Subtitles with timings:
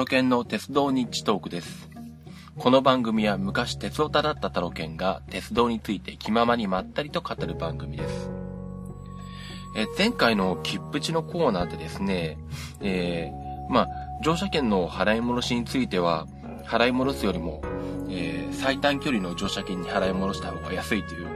[0.00, 1.90] タロケンの鉄道ニッチトークです。
[2.56, 8.30] この番組は昔鉄オタだったタロケンが鉄道について気ままにまったりと語る番組です。
[9.76, 12.38] え前回の切符地のコーナーでですね、
[12.80, 13.88] えーまあ、
[14.24, 16.26] 乗車券の払い戻しについては、
[16.64, 17.60] 払い戻すよりも、
[18.08, 21.26] えー最短距離の乗車券に払い戻した方が安いという、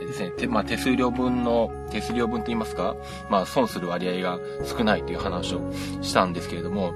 [0.00, 2.96] えーですね、てまあ、手数料分の、手数料分と言いますか、
[3.28, 5.60] まあ、損する割合が少ないという話を
[6.00, 6.94] したんですけれども、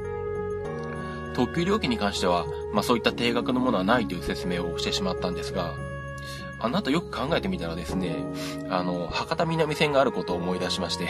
[1.37, 5.75] 特急料金に関しては、まあそういった定額のものはないという説明をしてしまったんですが、
[6.59, 8.17] あなたよく考えてみたらですね、
[8.71, 11.07] あの、博多南線があることを思い出しまして、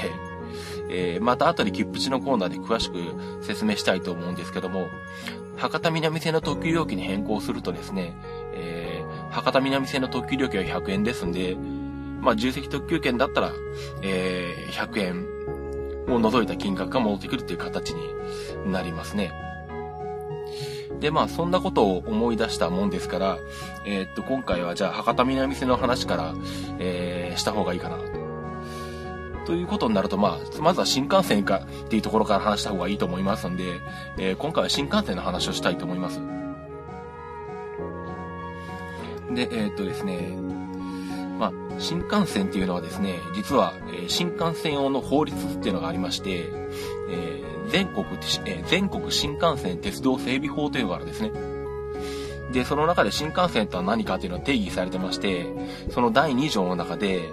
[0.91, 2.97] えーまた後で切符地のコーナーで詳しく
[3.45, 4.89] 説明したいと思うんですけども、
[5.57, 8.17] 博多南線の特急料金に変更するとですね、
[8.55, 11.57] えー博多南線の特急料金は100円ですんで、
[12.21, 13.53] まあ、重積特急券だったら、
[14.03, 15.01] えー100
[16.09, 19.33] 円を除いた金額が戻ってくるっていう形になりますね。
[21.01, 23.39] で、まあ、そんなことを思い出したもんですから、
[23.85, 26.35] えーっと、今回はじゃあ、博多南線の話から、
[26.79, 28.03] えーした方がいいかなと。
[29.47, 33.65] ということになると、まあ、まずは新幹線かっていうところから話した方がいいと思いますんで、
[34.19, 36.21] えー今回は新幹線の話をしたいと思います。
[39.35, 40.35] で、えーっとですね、
[41.39, 46.51] まあ、新幹線っていうのはですね、実は、えー新幹線用の法律っていうのがありまして、
[47.11, 48.07] えー全国、
[48.47, 51.31] えー全国新幹線鉄道整備法というのがあるんですね。
[52.53, 55.47] で、その中で新幹線とは何かっていうのは定義されてまして、
[55.91, 57.31] その第2条の中で、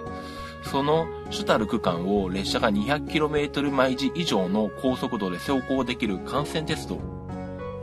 [0.62, 6.98] その主たる区間を列車が 200km 毎時以上の高速度で走行できる幹線鉄道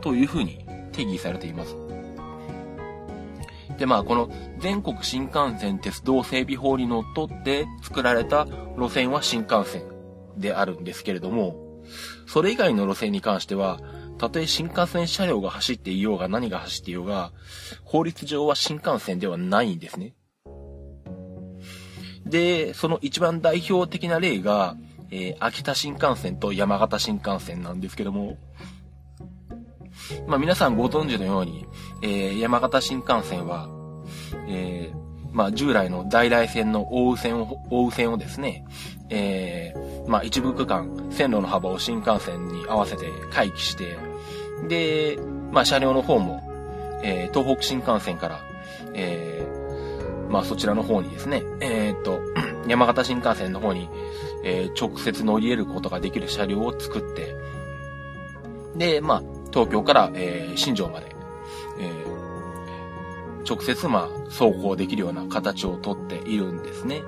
[0.00, 1.76] というふうに定義されています。
[3.78, 8.46] で、まあ、この全国新幹線鉄道整備法にのっとって作られた
[8.76, 9.82] 路線は新幹線
[10.36, 11.71] であるんですけれども、
[12.26, 13.80] それ以外の路線に関しては、
[14.18, 17.32] たとえ新幹線車両が走っていようが何が走っていようが、
[17.84, 20.14] 法律上は新幹線ではないんですね。
[22.24, 24.76] で、その一番代表的な例が、
[25.10, 28.38] えー秋田新幹線と山形新幹線なんですけども、
[30.26, 31.66] まあ皆さんご存知のように、
[32.02, 33.68] えー山形新幹線は、
[34.48, 35.01] えー
[35.32, 38.64] まあ従来の在来線の大宇線を、大宇線をですね、
[39.08, 43.96] えーまあ一部区間、線路の幅を新幹線に合わせて回帰して、
[44.68, 45.18] で、
[45.52, 46.42] まあ車両の方も、
[47.02, 48.40] えー東北新幹線から、
[48.94, 52.20] えーまあそちらの方にですね、えーっと、
[52.68, 53.88] 山形新幹線の方に、
[54.44, 57.34] えー直接乗り入れることができる車両を作って、
[58.76, 61.14] で、まあ、東京から、えー新庄まで、
[61.80, 62.31] えー
[63.48, 67.02] 直接、まあ、走行できるような形をとっているんですね。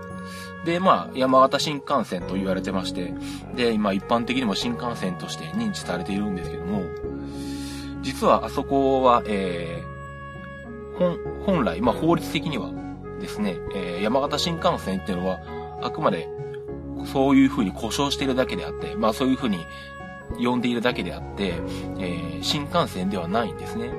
[0.65, 3.15] で、まあ、山形新幹線と言われてまして、
[3.55, 6.83] で、今一般的にも新幹線として認知されているんですけども、
[8.03, 12.71] 実はあそこは、えー本、本来、まあ法律的には
[13.21, 15.41] ですね、えー山形新幹線っていうのは、
[15.83, 16.29] あくまで、
[17.13, 19.59] そういう風に故障しているだけであって、まあそういう風に
[20.43, 21.55] 呼んでいるだけであって、
[21.99, 23.91] えー新幹線ではないんですね。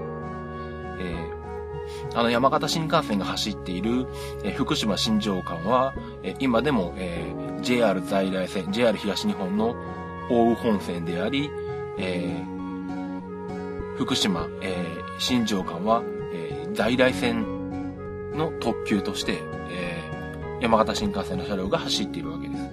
[2.16, 4.08] あの山形新幹線が走っている、
[4.44, 5.94] え福島新庄間は、
[6.24, 9.76] え今でも、え JR 在来線、JR 東日本の
[10.30, 11.52] 大宇本線であり、
[11.98, 12.42] え
[13.98, 14.86] 福島、え
[15.20, 19.40] 新庄間は、え在来線の特急として、
[19.70, 20.02] え
[20.62, 22.64] 山形新幹線の車両が走っているわけです。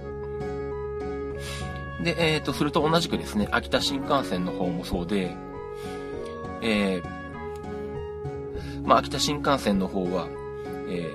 [2.04, 5.36] で、えっ、と、それと同じくですね、秋田新幹線の方もそうで、
[6.62, 7.21] えー
[8.84, 10.28] まあ、秋田新幹線の方は、
[10.88, 11.10] え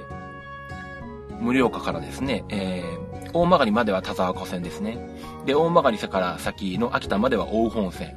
[1.31, 4.97] ー、無料化からですね、えー、大曲までは田沢湖線ですね。
[5.45, 8.15] で、大曲から先の秋田までは大本線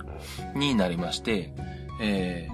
[0.55, 1.53] になりまして、
[2.01, 2.49] え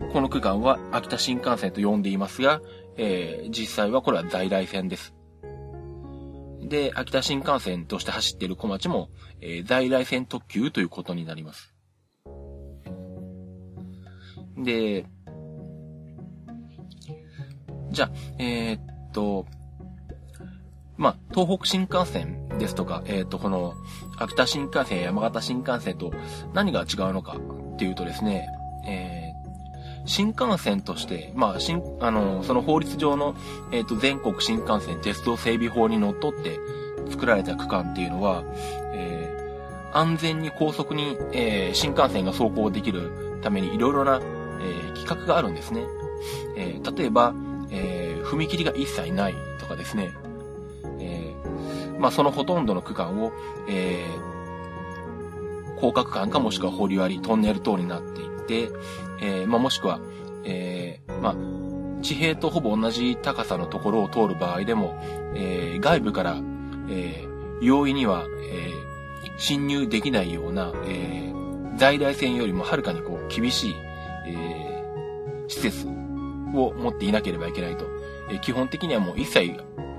[0.00, 2.60] ー、この区間は秋田新幹線と呼んでいますが、
[2.96, 5.14] えー、実際はこれは在来線です。
[6.60, 11.74] で、秋田新幹線として走っている小町も、えー在来線特急ということになります。
[14.56, 15.06] で、
[17.92, 19.46] じゃあ、えーっと、
[20.96, 23.74] まあ、東北新幹線ですとか、えーっと、この、
[24.18, 26.12] 秋田新幹線山形新幹線と
[26.54, 27.36] 何が違うのか
[27.74, 28.48] っていうとですね、
[28.86, 29.32] えー
[30.04, 33.36] 新幹線として、まあ、新、あの、その法律上の、
[33.70, 36.58] えーっと、全国新幹線鉄道整備法にのっとって
[37.08, 38.42] 作られた区間っていうのは、
[38.94, 39.42] えー
[39.94, 45.84] 安全に高速に、えー新幹線が走行できるためにいろいろな、えー企画があるんですね。
[46.56, 47.34] えー例えば、
[47.72, 50.12] えー踏切が一切ないとかですね、
[51.00, 53.32] えーまあ、そのほとんどの区間を、
[53.68, 54.32] えー
[55.80, 58.70] 高架区間かもしくは保留あり、トンネル等になっていで、
[59.20, 60.00] え、まあ、もしくは、
[60.44, 61.36] え、まあ、
[62.02, 64.94] 地平とほぼ同じ高さのところを通る場合でも、
[65.34, 66.36] え、外部から、
[66.90, 67.24] え、
[67.60, 68.70] 容易には、え、
[69.38, 71.32] 侵入できないような、え、
[71.76, 73.74] 在来線よりもはるかにこう、厳しい、
[74.26, 74.84] え、
[75.48, 75.86] 施設
[76.54, 77.86] を持っていなければいけないと。
[78.30, 79.54] え、基本的にはもう一切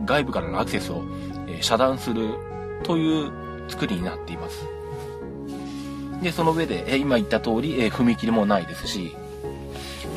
[0.06, 1.04] 外部からのアクセスを、
[1.48, 2.36] え、遮断する
[2.84, 3.32] という
[3.68, 4.66] 作りになっています。
[6.22, 9.16] で、その上で、え、今言った通り、え、踏切もないですし、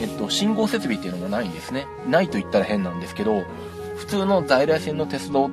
[0.00, 1.86] えっと、信号設備っていうのもないんですね。
[2.08, 3.44] ないと言ったら変なんですけど、
[3.96, 5.50] 普通の在来線の鉄道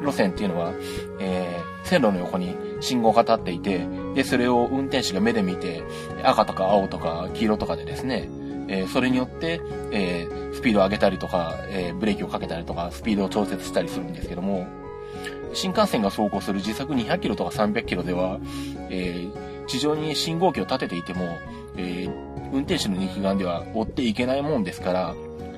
[0.00, 0.72] 路線っていうのは、
[1.20, 5.82] えー、線路の横に信号が立っていて、で、それを運転手が目で見て、
[6.22, 8.28] 赤とか青とか黄色とかでですね、
[8.72, 9.60] えー、それによって、
[9.92, 14.66] えー、スピードを上げたりとか、えー、ブレーキをかけたりとか、スピードを調節したりするんですけども、
[15.52, 18.40] 新幹線が走行する時速200キロとか300キロでは、
[18.88, 21.38] えー、地上に信号機を立てていても、
[21.76, 25.14] えー、運転手の肉眼では追っていけないもんですから、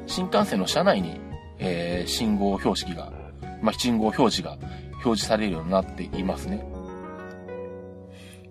[0.08, 1.20] 新幹線の車内に、
[1.60, 3.12] えー、信号標識が、
[3.62, 4.58] まあ、信号表示が
[5.04, 6.66] 表示されるようになっていますね。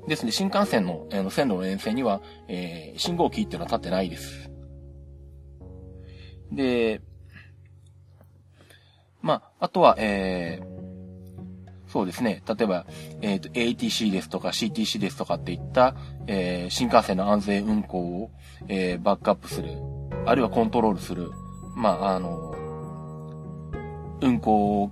[0.08, 4.43] ですので、新幹線の、えー、線路の沿線には、えー、信号機っていうのは立ってないです。
[6.56, 7.02] で、
[9.22, 12.44] まあ、あとは、えー、そうですね。
[12.48, 12.86] 例えば、
[13.22, 15.96] えっ、ー、と、ATC ですとか CTC ですとかっていった、
[16.28, 18.32] えー、新幹線の安全運行を、
[18.68, 19.70] えー、バックアップする、
[20.26, 21.32] あるいはコントロールする、
[21.76, 22.56] まあ、あの、
[24.22, 24.92] 運行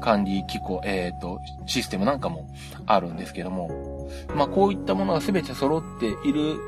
[0.00, 2.48] 管理機構、えっ、ー、と、システムなんかも
[2.86, 6.58] あるんですけども、まあ、こういったものが全て揃っている、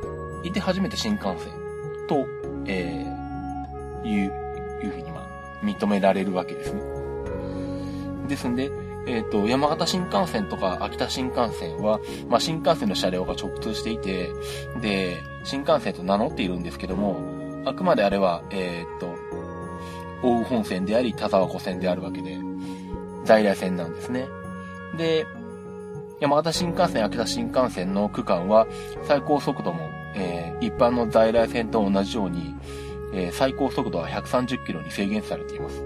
[0.44, 1.52] いて初めて新幹線
[2.08, 2.26] と、
[2.66, 3.17] えー、
[4.04, 5.26] いう、いうふうに、ま、
[5.62, 6.80] 認められるわけですね。
[8.28, 8.70] ですんで、
[9.06, 11.98] えっ、ー、と、山形新幹線とか秋田新幹線は、
[12.28, 14.30] まあ、新幹線の車両が直通していて、
[14.80, 17.18] で、新幹線と名乗っているんですけども、
[17.64, 19.14] あくまであれは、えっ、ー、と、
[20.22, 22.38] 大宇本線であり、田沢湖線であるわけで、
[23.24, 24.26] 在来線なんですね。
[24.96, 25.26] で、
[26.20, 28.66] 山形新幹線、秋田新幹線の区間は、
[29.04, 32.54] 最高速度も、えー、一般の在来線と同じように、
[33.12, 35.82] えー、最高速度は130キロに制限されています。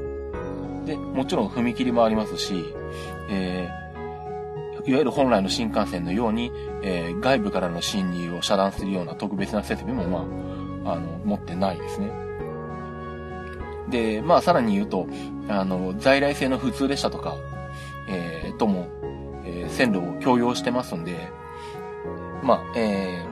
[0.86, 2.74] で、もちろん踏切もありますし、
[3.30, 6.50] えー、いわゆる本来の新幹線のように、
[6.82, 12.10] えー、外部からの侵入を遮断するような特別な設備も、まあ、あの、持ってないですね。
[13.88, 15.06] で、まあ、さらに言うと、
[15.48, 17.36] あの、在来線の普通列車とか、
[18.08, 18.88] えー、とも、
[19.44, 21.28] えー、線路を共用してますんで、
[22.42, 23.31] まあ、えー、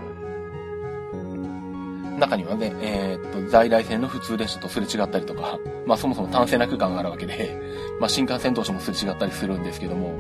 [2.21, 7.59] 中にはね、えー、っと、在来線の普通列車とすれ違ったりとか、 まあそもそも単性な区間があるわけで、
[7.99, 10.13] まあ、新幹線同士もすれ違ったりするんですけども、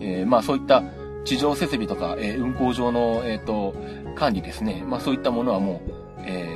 [0.00, 0.82] えー、まあ、そういった
[1.24, 3.74] 地上設備とか、えー、運行上の、えっ、と、
[4.14, 4.84] 管理ですね。
[4.86, 5.92] まあ、そういったものはもう、
[6.24, 6.48] え、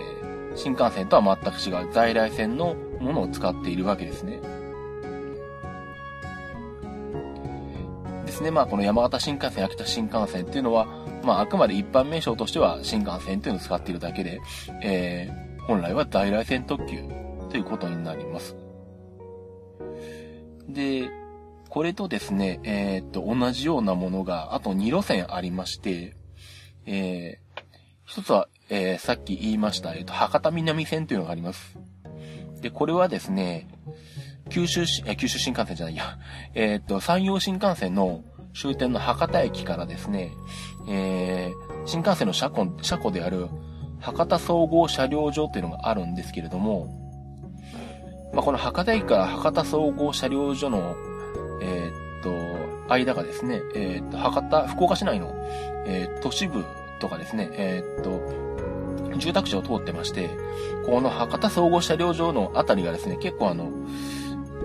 [0.54, 4.40] 新幹線とは全く違う在来線のものを使っているわけですね。
[8.30, 8.50] ですね。
[8.50, 10.86] まあ、この山形新幹線、秋田新幹線っていうのは、
[11.22, 14.40] まあ、あくまで一般名称としては新幹線っていうのを使っているだけで、
[14.82, 17.02] えー、本来は在来線特急
[17.50, 18.56] ということになります。
[20.68, 21.10] で、
[21.68, 26.16] これとですね、えー、っと、同じようなものが、あと2路線ありまして、
[26.86, 27.60] えー、
[28.04, 31.78] 一つは、えー、さっき言いました、えっと、博多南線というのがあります。
[32.60, 33.68] で、これはですね、
[34.48, 36.18] 九州し、え、九州新幹線じゃないや、
[36.54, 40.32] えっと、山陽新幹線の終点の博多駅からですね、
[40.88, 43.48] えー、新幹線の車庫、車庫である
[44.00, 46.96] 博多総合車両所っていうのがあるんですけれども、
[48.32, 50.96] まあ、この博多駅から博多総合車両所の、
[51.62, 55.32] えー、っと、間がですね、えー、っと、博多、福岡市内の、
[55.86, 56.64] えー、都市部
[57.00, 58.20] とかですね、えっと、
[59.18, 60.30] 住宅地を通ってまして、
[60.86, 63.70] この博多総合車両場のあたりがですね、結構あの、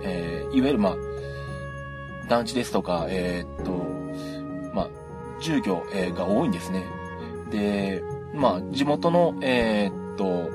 [0.02, 0.96] えいわゆるまあ、
[2.28, 3.85] 団地ですとか、えっと、
[5.40, 6.84] 住居、えが多いんですね。
[7.50, 8.02] で、
[8.34, 10.50] まあ、地元の、えっと、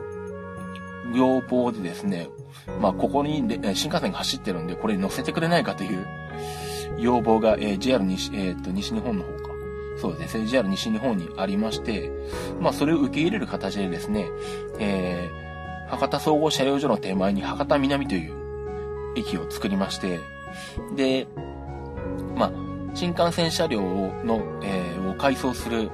[1.13, 2.29] 要望でですね、
[2.79, 3.37] まあ、ここに
[3.73, 6.05] 新幹線が走ってるんで、これに乗せてくれないかという
[6.97, 9.51] 要望が、えー、JR 西、えー、と西日本の方か。
[9.97, 12.11] そうですね、JR 西日本にありまして、
[12.59, 14.29] まあ、それを受け入れる形でですね、
[14.79, 18.33] えー、博多総合車両所の手前に博多南という
[19.15, 20.19] 駅を作りまして、
[20.95, 21.27] で、
[22.35, 25.89] まあ、新幹線車両の、えー、を改装する、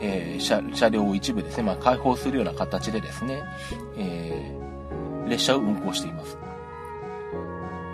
[0.00, 3.42] えー、車車両を一部ですね、まあ、開放するような形でですね、
[3.96, 4.60] えー
[5.30, 6.36] 列車を運行しています。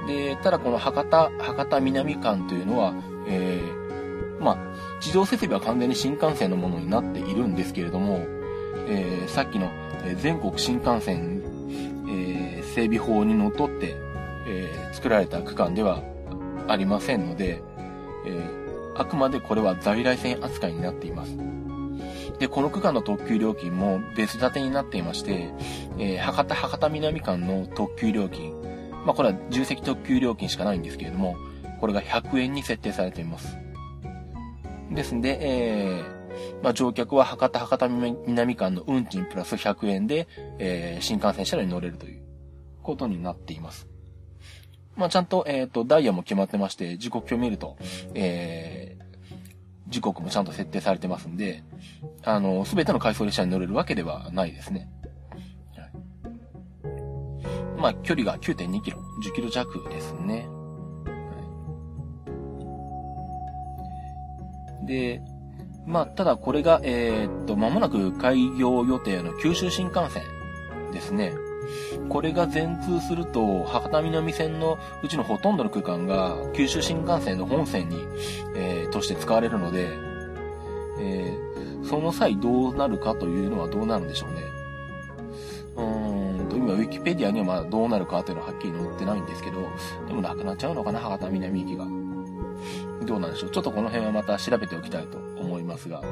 [0.09, 2.95] で、ただこの博多、博多南間というのは、
[3.29, 8.25] えー、まあ、地上設備は完全に新幹線のものになっているんですけれども、
[8.89, 9.71] えー、さっきの、
[10.21, 11.43] 全国新幹線、
[12.09, 13.97] え整備法にのっとって、
[14.47, 16.01] え作られた区間では
[16.69, 17.61] ありませんので、
[18.27, 18.67] え
[18.99, 21.37] あくまでこれは在来線扱いになっています。
[22.39, 25.51] で、この区間の特急料金も別立てになっていまして、
[25.99, 28.53] えー、博多博多南間の特急料金、
[29.05, 31.37] まあこれは重積特急料金しかないんですけれども、
[31.81, 33.57] これが100円に設定されています。
[34.91, 40.29] ですんで、えー、まあ乗客は博多博多南間の運賃プラス100円で、
[40.59, 42.23] えー、新幹線車両に乗れるという
[42.83, 43.89] ことになっています。
[44.97, 47.77] まあちゃんと、えっ、ー、と、ダイヤも決まってまして、時刻表見ると、
[48.15, 51.63] えー、時刻もちゃんと設定されてますんで、
[52.25, 54.89] あの、すべての回送列車に乗れるわけではないですね。
[57.79, 60.49] まあ、距離が9.2キロ、10キロ弱ですね。
[64.87, 65.21] で、
[65.87, 70.23] まあ、ただこれが、えー、っと、間もなく開業予定の九州新幹線
[70.93, 71.35] ですね。
[72.09, 77.99] これが全通すると、博多南線のうちのほとんどの区間が九州新幹線の本線に、
[78.55, 79.89] えー、として使われるので、
[80.99, 84.43] えー、その際どうなるかというのはどうなるんでしょうね。
[85.77, 89.61] うーんと、今、ウィキペディアにはまどうなるかというのははっきり載ってないんですけど、
[90.07, 91.87] でもなくなっちゃうのかな、博多南駅が。
[93.05, 93.51] どうなんでしょう。
[93.51, 96.03] ちょっとこの辺はまた調べておきたいと思いますが。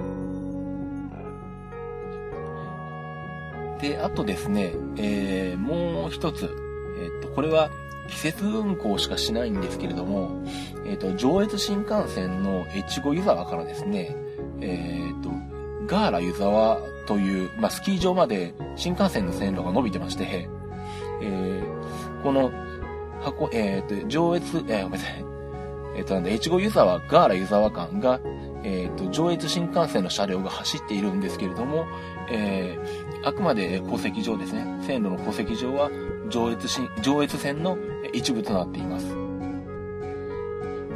[3.89, 6.51] で、あとですね、えー、もう一つ、
[6.99, 7.71] えっ、と、これは
[8.09, 10.43] 季節運行しかしないんですけれども、
[10.87, 14.17] えっ、と、上越新幹線の越後湯沢からですね、
[14.63, 15.31] えっ、と、
[15.87, 20.49] ガーラ湯沢という、まあ、スキー場まで新幹線の線路が伸びてまして、
[21.21, 22.51] えー、この、
[23.21, 25.25] 箱、えっ、と、上越、えー、ごめんなさい。
[25.97, 28.19] えっ、と、なんで、越後湯沢、ガーラ湯沢間が、
[28.63, 31.87] えっ、と、上越新幹線の車両が走っているんですけれども、
[32.31, 35.91] えー、あくまで戸籍上ですね、線路の戸籍上は
[36.29, 37.79] 上越新、上越線の
[38.13, 39.07] 一部となっています。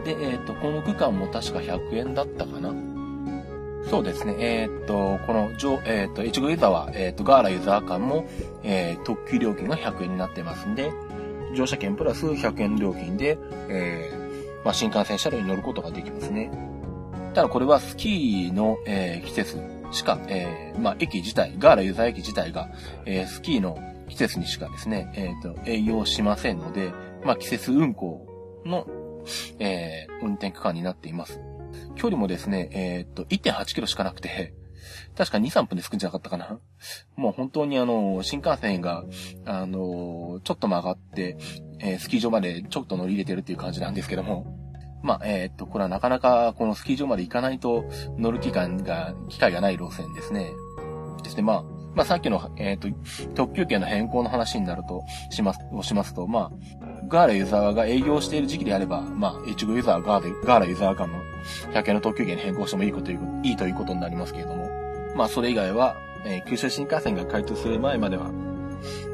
[0.04, 2.72] で、えっ、と、この区間も確か100円だったかな
[3.90, 4.36] そうですね。
[4.38, 8.26] えー、っと、この、上、えー、っと、越後湯沢、えー、っと、ガーラ湯沢間も、
[8.62, 10.92] えー、特急料金が100円になってますんで、
[11.54, 16.50] 乗車券プラス100円料金で、えー、まあ、新幹線車両に乗ることができますね。
[17.34, 22.70] ただこれはスキーの、えー、季節しか、えー、まあ、駅自体、ガーラ湯沢駅自体が、
[23.04, 23.78] えー、スキーの
[24.08, 26.92] 季節にしかですね、えっ、と、営業しませんので、
[27.24, 28.26] まあ、季節運行
[28.64, 28.86] の、
[29.58, 31.40] えー、運転区間になっています。
[31.96, 34.54] 距離もですね、えー、っと、1.8キロしかなくて、
[35.16, 36.58] 確か2、3分で着くんじゃなかったかな。
[37.16, 39.04] もう本当にあの、新幹線が、
[39.44, 41.36] あの、ちょっと曲がって、
[41.80, 44.67] えー、スキー場までちょっと乗り入れてるっていう感じなんですけども。
[45.02, 47.84] まあ、えー、っと、これはなかなかこのスキー場まで行かないと
[48.16, 50.52] 乗る機会が、機会がない路線ですね。
[51.22, 51.62] ですね、まあ、
[51.94, 52.88] まあさっきの、えっ、と、
[53.34, 61.18] 特急券の変更の話になると、します、をしますと、まあ、ガーラユーザーが営業している時期であれば、まあ、越後ユーザーガー、ガーラユーザー間の
[61.72, 64.68] 100円の特急券に変更してもいいこと、いいということになりますけれども、
[65.16, 68.30] まあ、それ以外は、えー、九州新幹線が開通する前までは、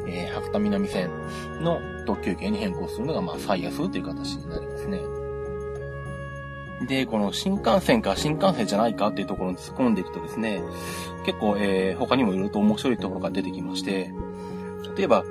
[0.06, 1.10] えー、博多南線
[1.60, 5.23] の特急券に変更するのが、まあ、最安という形になりますね。
[6.82, 10.62] で、この新幹線か新幹線じゃないかっていうところに突っ込んでいくとですね、
[11.24, 14.10] 結構、えー、他にもいろいろと面白いところが出てきまして、
[14.96, 15.24] 例えば、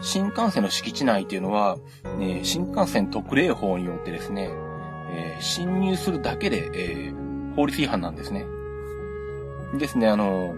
[0.00, 1.78] 新幹線の敷地内っていうのは、
[2.18, 4.50] ね、新幹線特例法によってですね、
[5.10, 8.46] えー、侵入するだけで、えー、法律違反なんですね。
[9.76, 10.54] ですね、あの、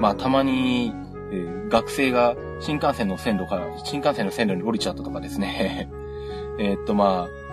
[0.00, 0.92] まあ、たまに、
[1.30, 5.90] えー、学生が新幹線の線路から、新幹線の線路に降りちゃったとかですね、
[6.58, 7.43] えっと、まあ、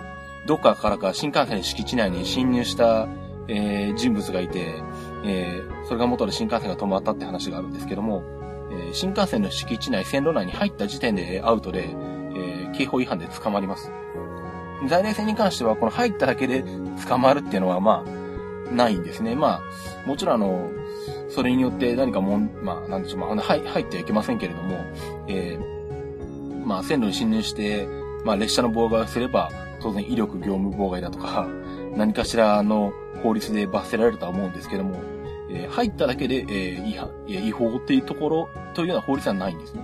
[0.46, 3.08] どっかからか新幹線敷地内に侵入した、
[3.48, 4.82] えー、人物がいて、
[5.24, 8.22] えー、それが元で新幹線が止まったって話があるんですけども、
[8.72, 13.92] えー、新幹線の敷地内、線路内に入った時点でアウトで、えー、警報違反で捕まります。
[14.88, 16.64] 在来線に関しては、この入っただけで
[17.08, 19.36] 捕まるっていうのは、まあ、ないんですね。
[19.36, 20.70] まあ、もちろんあの、
[21.28, 24.78] それによって何かもん、まあ、なんでしょう、まあ、入入ってはいけませんけれども、
[25.28, 27.86] えー、まあ、線路に侵入して、
[28.24, 29.50] まあ、列車の妨害をすれば、
[29.82, 31.48] 当然威力業務妨害だとか、
[31.96, 34.96] 何かしらの法律で罰せられるとは思うんですけども、
[35.50, 39.82] えー、入っただけで、えー、違反、違法っていうところというような法律はないんですね。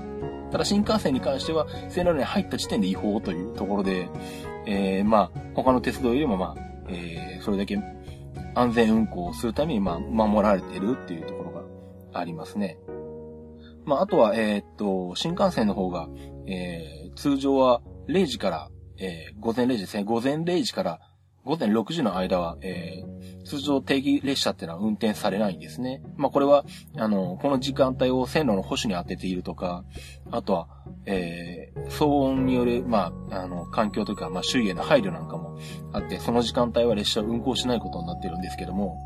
[0.50, 4.09] ただ新幹線に関しては、線路に入った時点で違法というところで、
[4.67, 7.78] えー、まあ、他の鉄道よりもまあ、えー、それだけ
[8.55, 11.62] 安全運行をするために、まあ、守られてるっていうところが
[12.12, 12.78] ありますね。
[13.85, 16.09] まあ、あとは、えー、っと、新幹線の方が、
[16.47, 20.05] えー、通常は0時から、えー、午前0時ですね。
[20.05, 21.00] 午前0時から
[21.49, 26.02] 午前6時の間は、えー、通常定義列車っていうのは運転されないんですね。
[26.19, 29.83] まあ、これは、あの、この時間帯を線路の保守に当てているとか、
[30.31, 30.69] あとは、
[31.07, 35.59] えー、騒音による、まあ、あの、環境とか、まあ、周囲への配慮なんかも
[35.95, 38.99] あって、その時間帯は列車を運行しないことになってるんですけども、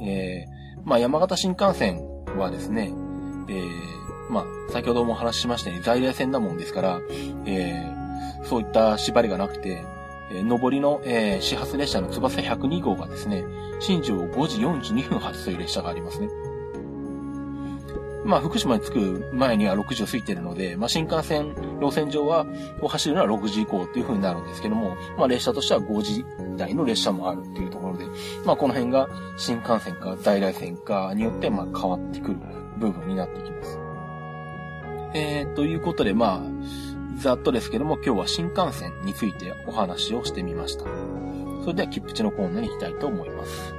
[0.00, 2.04] えー、まあ、山形新幹線
[2.38, 2.92] はですね、
[3.48, 7.00] えー、まあ、先ほどもお話ししましたように在来線だもんですから、
[7.46, 8.03] えー、
[8.44, 9.84] そういった縛りがなくて、
[10.30, 13.44] えー、上りの、えー、始発列車の翼102号がですね、
[13.80, 14.58] 新庄5時
[14.92, 16.28] 42分発という列車がありますね。
[18.24, 22.46] まあ、福島に着く前には6時を過ぎているので、まあ、新幹線、路線上は、
[22.80, 26.24] を走るのは6時以降っていう風になるんですけども、まあ、列車としては5時
[26.56, 28.06] 台の列車もあるっていうところで、
[28.46, 32.38] まあ、この辺が新幹線か在来線かによって、まあ、変わってくる
[32.78, 33.78] 部分になってきます。
[35.12, 40.84] えー、ということで、まあ、ざっとですけども、今日は新幹線についてお話をしてみました。
[41.62, 43.74] それでは、キップチのコーナーに行きたいと思います。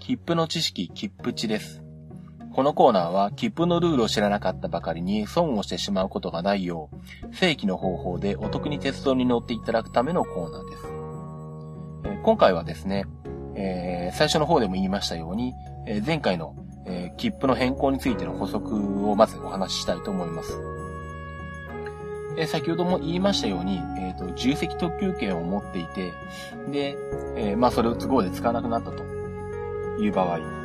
[0.00, 1.81] 切符の知識、切符値です。
[2.54, 10.82] このコーナーは切符のルールを知らなかったばかりに損をしてしまうことがないよう、正規の方法でお得に鉄道に乗っていただくためのコーナーです。
[12.04, 13.06] え今回はですね、
[13.54, 15.54] えー、最初の方でも言いましたように、
[15.86, 16.54] えー、前回の、
[16.84, 20.60] え、切符の変更についての補足をまずお話ししたいと思います。
[22.36, 26.12] え先ほども言いましたように、えっ、と、自由席特急券を持っていて、
[26.70, 26.96] で、
[27.36, 29.04] えまあ、それを都合で使わなくなったと
[30.00, 30.61] いう場合、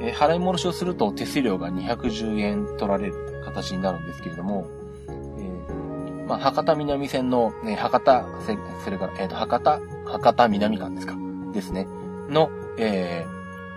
[0.00, 4.66] えー、払い戻しをすると手数料が210円取られる形になるんですけれども、
[5.08, 8.24] えー、まあ、博多南線の、ね、博多、
[8.84, 11.16] それから、えっ、ー、と、博多、博多南間ですか、
[11.52, 11.86] ですね、
[12.28, 13.26] の、え、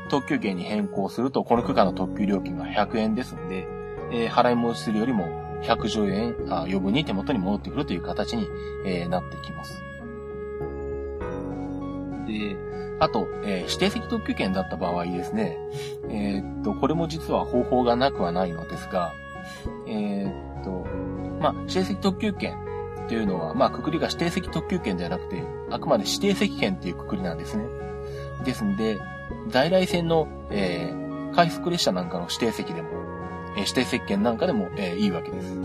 [0.09, 3.67] 特急券に変更すると、この区間の特急料金が100円ですんで、
[4.11, 5.25] え、払い戻しするよりも
[5.63, 8.47] 110円あ余分に手元に戻ってくるという形に、
[8.85, 9.81] え、なってきます。
[12.27, 12.55] で、
[12.99, 15.57] あと、えー、指定席特急券だった場合ですね、
[16.09, 19.13] えー、っと、これも実は方法がなくはないのですが、
[19.87, 20.85] えー、っと、
[21.39, 22.55] まあ、指定席特急券
[23.05, 27.65] っていうのは、まあ、くくりが指定席特急券ではなくて、あくまで指定席券っていうくくりなんですね。
[28.43, 28.99] ですんで、
[29.49, 32.89] 在来線の、えー、回復列車なんかの指定席でも、
[33.55, 35.55] えー、指定席券なんかでも、えー、いいわけです。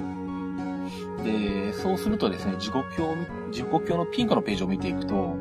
[1.25, 3.17] で、そうするとですね、時刻表、
[3.51, 5.37] 時刻表のピンクのページを見ていくと、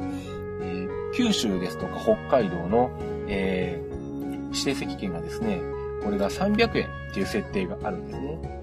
[1.14, 2.92] 九州ですとか北海道の、
[3.28, 5.62] えー、指定席券がですね、
[6.04, 8.62] これが300円っていう設定があるんですね。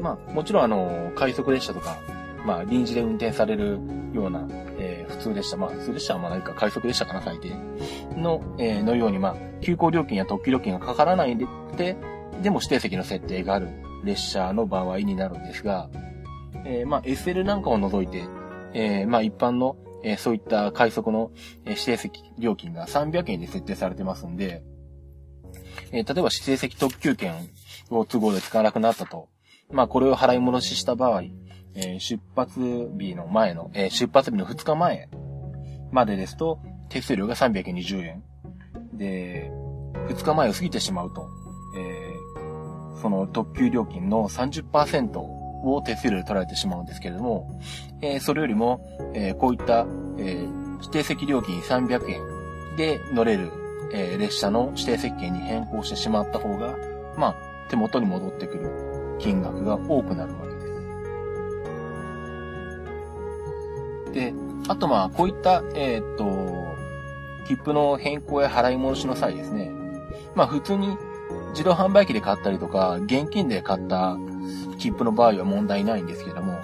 [0.00, 1.98] まあ、もちろんあの、快速列車とか、
[2.44, 3.78] まあ、臨時で運転される
[4.12, 4.46] ような、
[4.78, 7.48] えー、普通列車、まあ、普通列車はまあないか、快速列車かな、最低
[8.16, 11.96] の、えー、のように、まあ、急行料金や特急料金がかからないで、
[12.42, 13.68] でも指定席の設定がある
[14.04, 15.88] 列車の場合になるんですが、
[16.66, 18.24] えー、まあ、SL なんかを除いて、
[18.74, 21.32] えー、まあ、一般のえそういった快速の、
[21.64, 24.62] え指定席料金が300円で設定されてますんで、
[25.92, 27.34] え例えば指定席特急券
[27.90, 29.28] を都合で使わなくなったと。
[29.72, 31.22] まあ、これを払い戻しした場合、
[31.74, 32.60] え出発
[32.98, 35.08] 日の前の、え出発日の2日前
[35.90, 38.22] までですと、手数料が320円。
[38.92, 39.50] で、
[40.08, 41.26] 2日前を過ぎてしまうと、
[41.78, 42.12] え、
[43.00, 45.33] その特急料金の30%
[45.72, 47.48] を手数料で取られてしまうんですけれども、
[48.00, 48.80] えー、それよりも、
[49.14, 49.86] えー、こういった、
[50.18, 53.50] えー、指定席料金300円で乗れる、
[53.92, 56.76] え列車の指定席券に変更してしまった方が、
[57.16, 57.36] まあ、
[57.70, 60.40] 手元に戻ってくる金額が多くなるわ
[64.12, 64.32] けです。
[64.32, 64.34] で、
[64.68, 66.26] あとまあ、こういった、えっと、
[67.46, 69.70] 切符の変更や払い戻しの際ですね。
[70.34, 70.96] まあ普通に
[71.50, 74.16] 自動販売機で買ったりとか、現金で買った
[74.78, 76.60] 切符の場合は問題ないんですけども、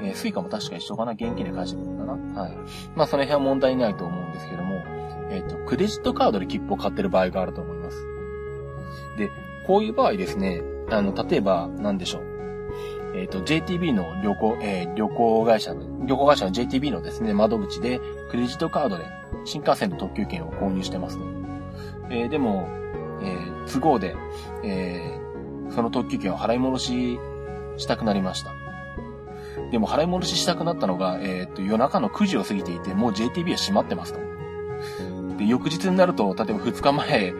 [0.00, 2.56] えー、 Suica も確か一緒かな現金で返してくるのかなはい。
[2.96, 4.82] まあ、その辺は問題ないと思うんですけども、
[5.30, 8.06] えっ、ー、と、クレジットカードで切符を買ってる場合があると思います。
[9.16, 9.30] で、
[9.66, 12.22] こういう場合ですね、あの、例えば、なんでしょう。
[13.14, 18.00] えっ、ー、と、JTB の旅行、えー、旅行会社の、旅行会社の JTB のですね、窓口で、
[18.30, 19.04] クレジットカードで
[19.44, 21.24] 新幹線の特急券を購入してますね。
[22.10, 22.68] えー、でも、
[23.22, 24.16] えー、都合で、
[24.64, 25.20] え、
[25.74, 27.18] その特急券を払い戻し
[27.76, 28.52] したくなりました。
[29.70, 34.20] でも払い戻ししたくなったのが、えー、っと、夜中の9時を過ぎていて、もう JTB は閉まってますと。
[35.38, 37.34] で、翌日になると、例えば2日前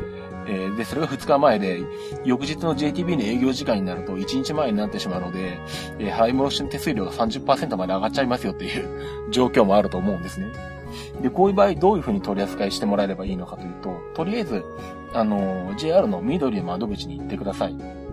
[0.46, 1.82] えー、で、それが2日前で、
[2.24, 5.58] 翌日の JTB の営業時間になると1日前になってしまうので、
[5.98, 10.52] えー、払い戻しの手数料が30%まで上がっちゃいますよっていう状況もあると思うんですね。
[11.22, 14.64] で、こういう場合どういうふうに取り扱いしてもらえればいいのかというと、とりあえず、
[15.12, 18.03] あの、JR の緑の窓口に行ってください。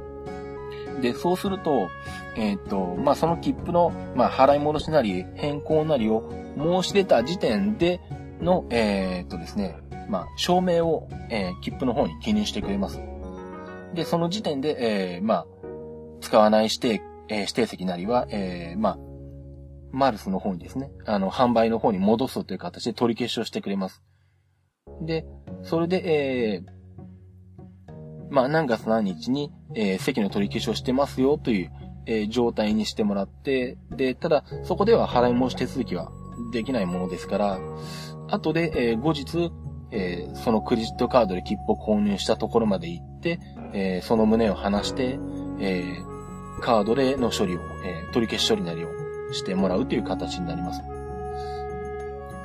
[1.02, 1.90] で、そうすると、
[2.36, 8.00] えっ、ー、と、まあ、その切符の、まあ、払い戻しなり、変更なりを申し出た時点で
[8.40, 9.78] の、えっ、ー、とですね、
[10.10, 13.02] まあ、証明を、えー、切符の方に記入してくれます。
[13.94, 15.46] で、その時点で、えー、まあ、
[16.22, 18.98] 使わない指定、えー、指定席なりは、えー、まあ、
[19.92, 24.02] マルスの方にですね、あの、販売の方に戻すという形で取り消しをしてくれます。
[25.02, 25.26] で、
[25.64, 26.81] それで、えー、
[28.32, 31.72] まあ、何月何日に、えー、席の取り消しをしてますよという、
[32.06, 36.12] えー、状態にしてもらって、で、ただ、そこでは払い戻し手続きは
[36.54, 37.60] できないものですから、
[38.30, 39.52] 後で、えー、後日、
[39.92, 43.40] えー、そのクレジットカードで切符を購入したところまで行って、
[43.74, 45.20] えー、その旨を話して、
[45.60, 48.90] えー、カードでの処理を、え取り消し処理なりを
[49.34, 50.82] してもらうという形になります。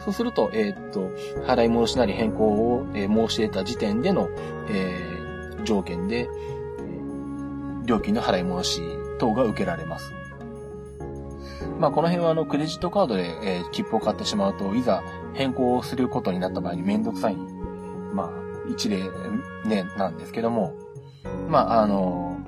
[0.04, 1.10] そうすると、えっと、
[1.46, 4.28] 払い戻しなり変更を、え申し出た時点での、
[4.68, 5.05] え
[5.66, 6.28] 条件で、
[7.84, 8.82] 料金の払い戻し
[9.18, 10.12] 等が受けられます。
[11.78, 15.02] まあ、この辺はあの、クレジットカードで、え、切符を買ってしまうと、いざ
[15.34, 17.36] 変更をすることになった場合にめんどくさい、
[18.14, 18.30] まあ、
[18.70, 19.02] 一例、
[19.66, 20.74] ね、なんですけども、
[21.48, 22.38] まあ、あの、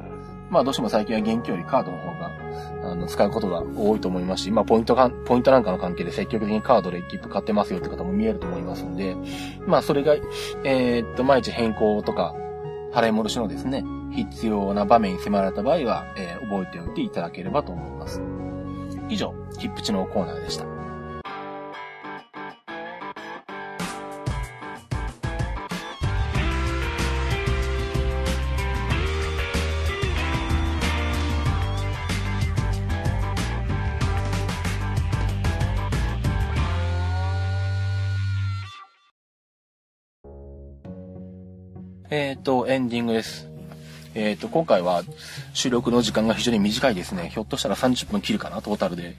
[0.51, 2.31] まあ、どうしても最近は現金よりカードの方が、
[2.91, 9.15] あの、使うことが多いと思いますし、まあ、ポイントか、ポイントなんかの関係で積極的にカードで切符買ってますよって方も見えると思いますんで、
[9.67, 10.15] まあ、それが、
[10.65, 12.35] えー、っと、毎日変更とか、
[12.93, 18.23] 払い戻しのですね、必要な場面に迫られた場合は、えー、覚えておいていただければと思います。
[19.09, 20.68] 以上、切符地のコーナーでした。
[42.29, 43.49] えっ、ー、と、エンディングです。
[44.15, 45.03] えっ、ー、と、今回は
[45.55, 47.31] 収録の時間が非常に短いですね。
[47.33, 49.17] ひょっとしたら30分切るかな、トータルで。